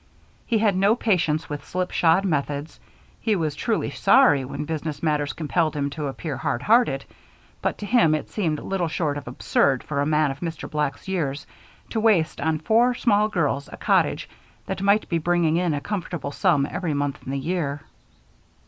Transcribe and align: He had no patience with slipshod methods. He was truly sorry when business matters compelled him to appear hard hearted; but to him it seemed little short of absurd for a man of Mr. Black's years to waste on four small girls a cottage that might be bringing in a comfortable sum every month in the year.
He 0.47 0.57
had 0.57 0.75
no 0.75 0.95
patience 0.95 1.47
with 1.47 1.63
slipshod 1.63 2.25
methods. 2.25 2.79
He 3.19 3.35
was 3.35 3.53
truly 3.53 3.91
sorry 3.91 4.43
when 4.43 4.65
business 4.65 5.03
matters 5.03 5.31
compelled 5.33 5.75
him 5.75 5.91
to 5.91 6.07
appear 6.07 6.37
hard 6.37 6.63
hearted; 6.63 7.05
but 7.61 7.77
to 7.77 7.85
him 7.85 8.15
it 8.15 8.27
seemed 8.31 8.59
little 8.59 8.87
short 8.87 9.15
of 9.15 9.27
absurd 9.27 9.83
for 9.83 10.01
a 10.01 10.07
man 10.07 10.31
of 10.31 10.39
Mr. 10.39 10.67
Black's 10.67 11.07
years 11.07 11.45
to 11.91 11.99
waste 11.99 12.41
on 12.41 12.57
four 12.57 12.95
small 12.95 13.27
girls 13.29 13.69
a 13.71 13.77
cottage 13.77 14.27
that 14.65 14.81
might 14.81 15.07
be 15.07 15.19
bringing 15.19 15.57
in 15.57 15.71
a 15.75 15.79
comfortable 15.81 16.31
sum 16.31 16.67
every 16.71 16.95
month 16.95 17.19
in 17.23 17.29
the 17.29 17.37
year. 17.37 17.83